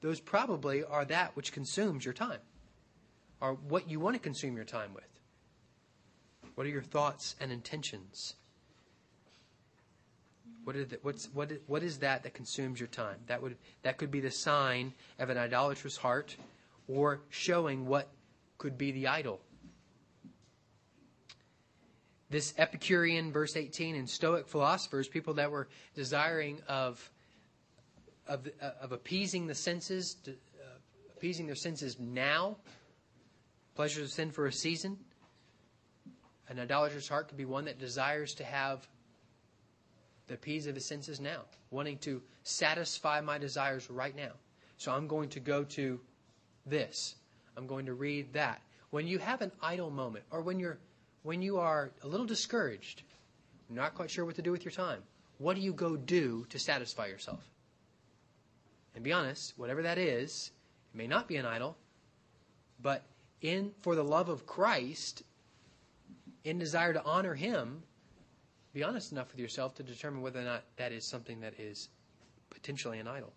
[0.01, 2.41] Those probably are that which consumes your time,
[3.41, 5.09] or what you want to consume your time with.
[6.59, 8.35] What are your thoughts and intentions?
[10.65, 13.15] What, the, what's, what, what is that that consumes your time?
[13.29, 16.35] That, would, that could be the sign of an idolatrous heart
[16.89, 18.09] or showing what
[18.59, 19.39] could be the idol.
[22.29, 27.09] This Epicurean, verse 18, and Stoic philosophers, people that were desiring of,
[28.27, 28.49] of,
[28.81, 30.79] of appeasing the senses, to, uh,
[31.17, 32.57] appeasing their senses now,
[33.77, 34.99] pleasures of sin for a season,
[36.49, 38.87] an idolatrous heart could be one that desires to have
[40.29, 41.41] the peace of his senses now,
[41.71, 44.33] wanting to satisfy my desires right now.
[44.77, 46.01] So I'm going to go to
[46.67, 47.15] this.
[47.57, 48.61] I'm going to read that.
[48.91, 50.79] When you have an idle moment, or when you're
[51.23, 53.03] when you are a little discouraged,
[53.69, 55.03] not quite sure what to do with your time,
[55.39, 57.45] what do you go do to satisfy yourself?
[58.95, 60.51] And be honest, whatever that is,
[60.95, 61.77] it may not be an idol,
[62.81, 63.05] but
[63.43, 65.23] in for the love of Christ,
[66.45, 67.83] in desire to honor him,
[68.73, 71.89] be honest enough with yourself to determine whether or not that is something that is
[72.51, 73.33] potentially an idol.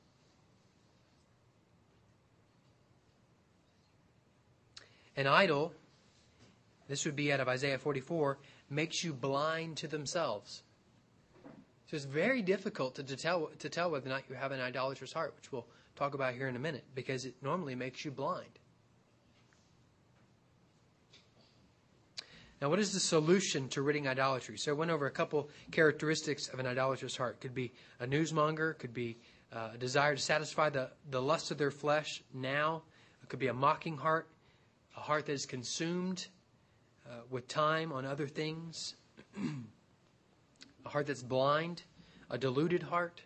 [5.17, 5.73] An idol,
[6.87, 8.37] this would be out of Isaiah 44,
[8.69, 10.63] makes you blind to themselves.
[11.87, 14.61] So it's very difficult to, to, tell, to tell whether or not you have an
[14.61, 18.11] idolatrous heart, which we'll talk about here in a minute, because it normally makes you
[18.11, 18.59] blind.
[22.61, 24.55] Now, what is the solution to ridding idolatry?
[24.59, 27.41] So I went over a couple characteristics of an idolatrous heart.
[27.41, 29.17] Could be a newsmonger, could be
[29.51, 32.83] uh, a desire to satisfy the, the lust of their flesh now.
[33.23, 34.27] It could be a mocking heart,
[34.95, 36.27] a heart that is consumed
[37.09, 38.93] uh, with time on other things,
[40.85, 41.81] a heart that's blind,
[42.29, 43.21] a deluded heart.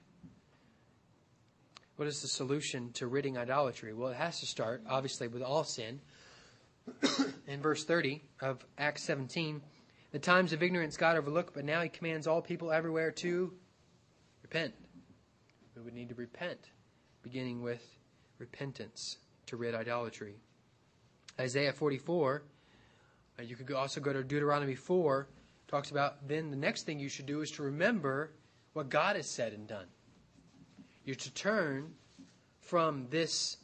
[1.97, 3.93] What is the solution to ridding idolatry?
[3.93, 5.99] Well, it has to start, obviously, with all sin.
[7.47, 9.61] In verse 30 of Acts 17,
[10.11, 13.53] the times of ignorance God overlooked, but now he commands all people everywhere to
[14.41, 14.73] repent.
[15.75, 16.59] We would need to repent,
[17.21, 17.83] beginning with
[18.37, 19.17] repentance
[19.47, 20.35] to rid idolatry.
[21.39, 22.43] Isaiah 44,
[23.37, 25.27] uh, you could also go to Deuteronomy 4,
[25.67, 28.31] talks about then the next thing you should do is to remember
[28.73, 29.87] what God has said and done.
[31.03, 31.93] You're to turn
[32.61, 33.57] from this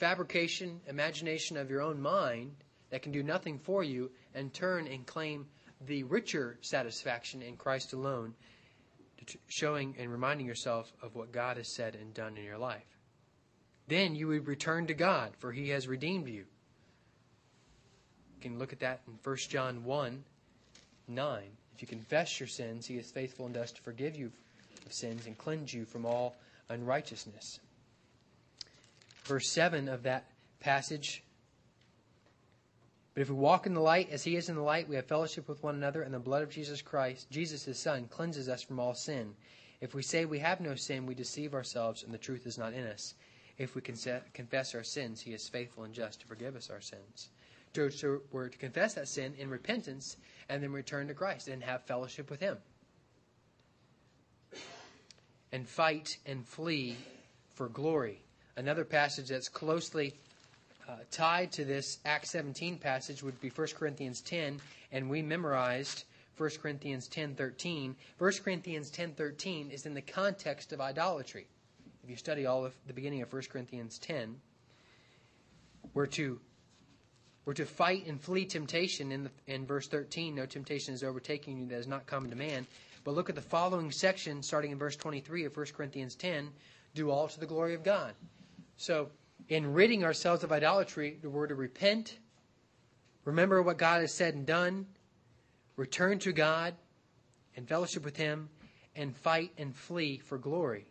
[0.00, 2.56] fabrication, imagination of your own mind
[2.88, 5.46] that can do nothing for you and turn and claim
[5.86, 8.34] the richer satisfaction in Christ alone,
[9.46, 12.98] showing and reminding yourself of what God has said and done in your life.
[13.88, 16.46] Then you would return to God, for He has redeemed you.
[18.34, 20.24] You can look at that in 1 John 1
[21.08, 21.42] 9.
[21.74, 24.32] If you confess your sins, He is faithful and just to forgive you
[24.86, 26.36] of sins and cleanse you from all
[26.68, 27.60] unrighteousness
[29.30, 30.26] verse 7 of that
[30.58, 31.22] passage.
[33.14, 35.06] But if we walk in the light as he is in the light, we have
[35.06, 38.60] fellowship with one another, and the blood of Jesus Christ, Jesus his Son, cleanses us
[38.60, 39.34] from all sin.
[39.80, 42.72] If we say we have no sin, we deceive ourselves, and the truth is not
[42.72, 43.14] in us.
[43.56, 47.28] If we confess our sins, he is faithful and just to forgive us our sins.
[47.74, 50.16] To, to, we're to confess that sin in repentance
[50.48, 52.56] and then return to Christ and have fellowship with him.
[55.52, 56.96] And fight and flee
[57.54, 58.24] for glory.
[58.56, 60.14] Another passage that's closely
[60.88, 64.60] uh, tied to this Acts 17 passage would be 1 Corinthians 10,
[64.92, 66.04] and we memorized
[66.36, 67.94] 1 Corinthians 10:13.
[68.18, 71.46] 1 Corinthians 10:13 is in the context of idolatry.
[72.02, 74.40] If you study all of the beginning of 1 Corinthians 10,
[75.92, 76.40] we're to
[77.44, 80.34] we're to fight and flee temptation in, the, in verse 13.
[80.34, 82.66] No temptation is overtaking you that is not common to man.
[83.02, 86.50] But look at the following section, starting in verse 23 of 1 Corinthians 10.
[86.94, 88.14] Do all to the glory of God.
[88.80, 89.10] So,
[89.50, 92.18] in ridding ourselves of idolatry, we're to repent,
[93.26, 94.86] remember what God has said and done,
[95.76, 96.72] return to God
[97.54, 98.48] and fellowship with Him,
[98.96, 100.86] and fight and flee for glory.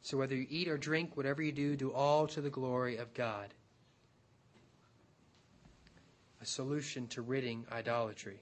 [0.00, 3.12] So, whether you eat or drink, whatever you do, do all to the glory of
[3.12, 3.52] God.
[6.40, 8.40] A solution to ridding idolatry.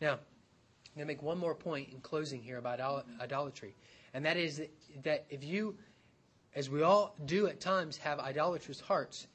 [0.00, 0.18] Now, I'm
[0.96, 2.80] going to make one more point in closing here about
[3.20, 3.76] idolatry,
[4.14, 4.62] and that is
[5.04, 5.76] that if you
[6.54, 9.26] as we all do at times have idolatrous hearts,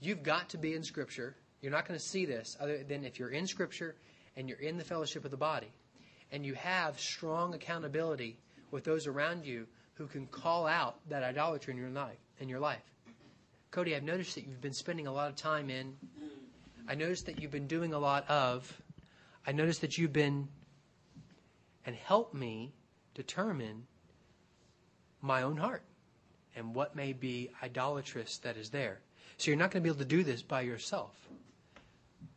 [0.00, 1.36] you've got to be in Scripture.
[1.60, 3.94] You're not going to see this other than if you're in Scripture
[4.36, 5.70] and you're in the fellowship of the body,
[6.30, 8.38] and you have strong accountability
[8.70, 12.16] with those around you who can call out that idolatry in your life.
[12.40, 12.82] In your life,
[13.70, 15.94] Cody, I've noticed that you've been spending a lot of time in.
[16.88, 18.82] I noticed that you've been doing a lot of.
[19.46, 20.48] I noticed that you've been,
[21.86, 22.72] and help me
[23.14, 23.86] determine
[25.20, 25.84] my own heart
[26.56, 29.00] and what may be idolatrous that is there.
[29.38, 31.14] So you're not going to be able to do this by yourself.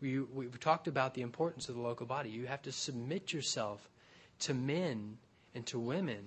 [0.01, 2.30] We, we've talked about the importance of the local body.
[2.30, 3.89] You have to submit yourself
[4.39, 5.18] to men
[5.53, 6.24] and to women,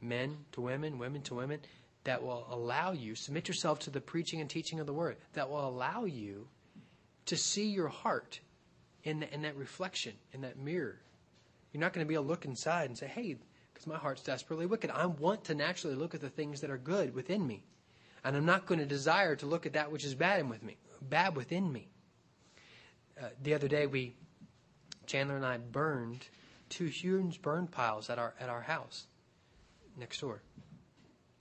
[0.00, 1.60] men to women, women to women,
[2.04, 5.50] that will allow you, submit yourself to the preaching and teaching of the word, that
[5.50, 6.46] will allow you
[7.26, 8.40] to see your heart
[9.02, 11.00] in, the, in that reflection, in that mirror.
[11.72, 13.36] You're not going to be able to look inside and say, hey,
[13.76, 14.90] because my heart's desperately wicked.
[14.90, 17.62] I want to naturally look at the things that are good within me.
[18.24, 20.78] And I'm not going to desire to look at that which is bad with me,
[21.02, 21.88] bad within me.
[23.20, 24.14] Uh, the other day, we,
[25.04, 26.26] Chandler and I burned
[26.70, 29.06] two huge burn piles at our at our house
[29.98, 30.40] next door,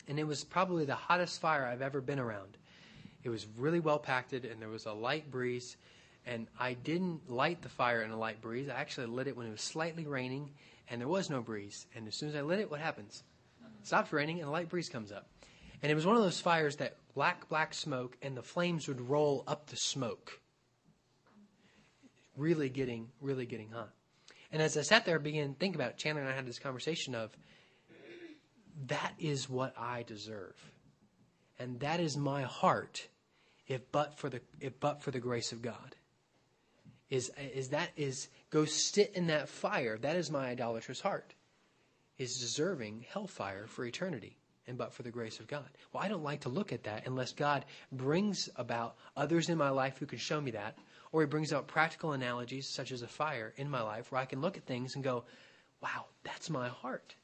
[0.08, 2.58] and it was probably the hottest fire I've ever been around.
[3.24, 5.78] It was really well packed, and there was a light breeze.
[6.28, 8.68] And I didn't light the fire in a light breeze.
[8.68, 10.50] I actually lit it when it was slightly raining
[10.90, 11.88] and there was no breeze.
[11.96, 13.24] And as soon as I lit it, what happens?
[13.82, 15.28] It stops raining, and a light breeze comes up.
[15.82, 19.10] And it was one of those fires that black, black smoke, and the flames would
[19.10, 20.40] roll up the smoke.
[22.38, 23.92] Really getting, really getting hot.
[24.52, 25.98] And as I sat there, I began to think about it.
[25.98, 27.36] Chandler and I had this conversation of,
[28.88, 30.56] that is what I deserve.
[31.60, 33.08] And that is my heart,
[33.68, 35.95] if but for the, if but for the grace of God.
[37.10, 39.97] Is, is that is, go sit in that fire.
[39.97, 41.34] That is my idolatrous heart.
[42.18, 44.38] Is deserving hellfire for eternity
[44.68, 45.70] and but for the grace of God.
[45.91, 49.70] Well, I don't like to look at that unless God brings about others in my
[49.70, 50.78] life who can show me that,
[51.12, 54.26] or He brings out practical analogies such as a fire in my life where I
[54.26, 55.26] can look at things and go,
[55.82, 57.16] wow, that's my heart.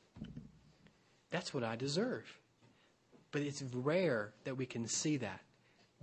[1.31, 2.25] That's what I deserve.
[3.31, 5.41] But it's rare that we can see that.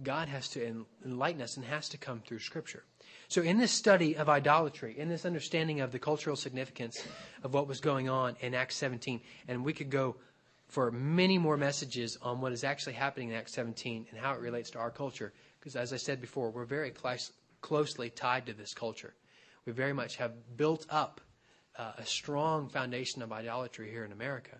[0.02, 2.84] God has to enlighten us and has to come through Scripture.
[3.28, 7.06] So, in this study of idolatry, in this understanding of the cultural significance
[7.42, 10.16] of what was going on in Acts 17, and we could go
[10.68, 14.40] for many more messages on what is actually happening in Acts 17 and how it
[14.40, 15.32] relates to our culture.
[15.58, 17.18] Because as I said before, we're very cl-
[17.60, 19.14] closely tied to this culture.
[19.66, 21.20] We very much have built up
[21.76, 24.56] uh, a strong foundation of idolatry here in America.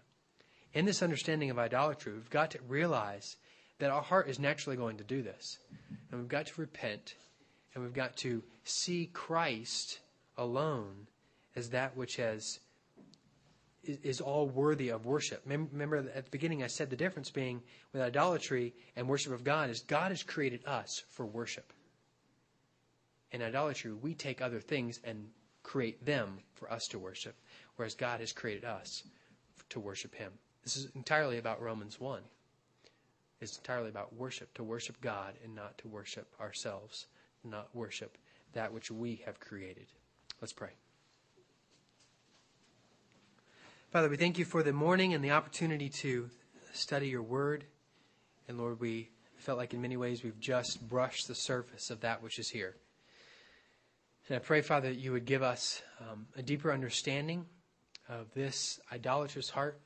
[0.75, 3.37] In this understanding of idolatry, we've got to realize
[3.79, 5.59] that our heart is naturally going to do this.
[6.11, 7.15] And we've got to repent,
[7.75, 10.01] and we've got to see Christ
[10.37, 11.07] alone
[11.57, 12.61] as that which has
[13.85, 15.43] is, all worthy of worship.
[15.47, 17.63] Remember at the beginning I said the difference being
[17.93, 21.73] with idolatry and worship of God is God has created us for worship.
[23.33, 25.29] In idolatry, we take other things and
[25.63, 27.37] create them for us to worship,
[27.77, 29.05] whereas God has created us
[29.69, 30.33] to worship Him.
[30.65, 32.23] This is entirely about Romans 1.
[33.41, 37.07] It's entirely about worship, to worship God and not to worship ourselves,
[37.45, 38.17] not worship
[38.53, 39.87] that which we have created.
[40.41, 40.71] Let's pray.
[43.91, 46.29] Father, we thank you for the morning and the opportunity to
[46.73, 47.65] study your word.
[48.47, 52.23] And Lord, we felt like in many ways we've just brushed the surface of that
[52.23, 52.77] which is here.
[54.29, 57.47] And I pray, Father, that you would give us um, a deeper understanding
[58.09, 59.81] of this idolatrous heart.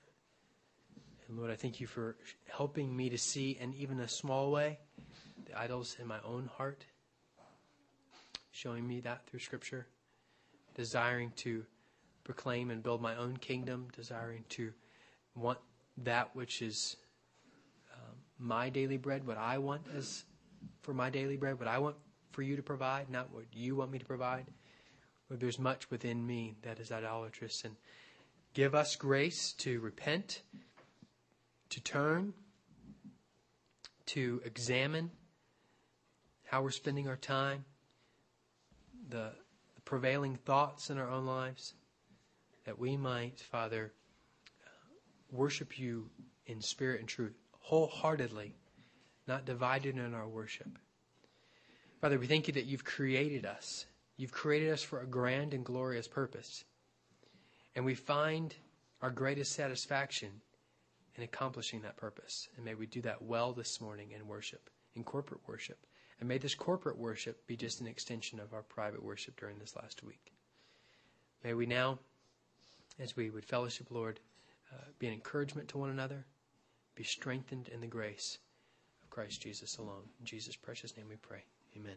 [1.28, 2.16] And Lord, I thank you for
[2.50, 4.80] helping me to see, in even a small way,
[5.46, 6.84] the idols in my own heart,
[8.52, 9.86] showing me that through Scripture,
[10.74, 11.64] desiring to
[12.24, 14.72] proclaim and build my own kingdom, desiring to
[15.34, 15.58] want
[15.98, 16.96] that which is
[17.94, 20.24] um, my daily bread, what I want as
[20.82, 21.96] for my daily bread, what I want
[22.30, 24.46] for you to provide, not what you want me to provide.
[25.28, 27.64] Lord, there's much within me that is idolatrous.
[27.64, 27.74] And
[28.54, 30.42] give us grace to repent,
[31.70, 32.34] to turn,
[34.06, 35.10] to examine
[36.44, 37.64] how we're spending our time,
[39.12, 39.30] the,
[39.74, 41.74] the prevailing thoughts in our own lives
[42.64, 43.92] that we might, Father,
[45.30, 46.08] worship you
[46.46, 48.54] in spirit and truth, wholeheartedly,
[49.28, 50.78] not divided in our worship.
[52.00, 53.86] Father, we thank you that you've created us.
[54.16, 56.64] You've created us for a grand and glorious purpose.
[57.76, 58.54] And we find
[59.00, 60.30] our greatest satisfaction
[61.16, 62.48] in accomplishing that purpose.
[62.56, 65.78] And may we do that well this morning in worship, in corporate worship.
[66.22, 69.74] And may this corporate worship be just an extension of our private worship during this
[69.74, 70.32] last week.
[71.42, 71.98] May we now
[73.00, 74.20] as we would fellowship, Lord,
[74.72, 76.24] uh, be an encouragement to one another,
[76.94, 78.38] be strengthened in the grace
[79.02, 80.04] of Christ Jesus alone.
[80.20, 81.42] In Jesus' precious name we pray.
[81.76, 81.96] Amen.